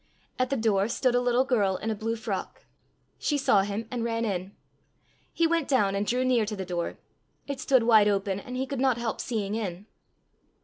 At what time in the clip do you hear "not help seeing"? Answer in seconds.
8.79-9.53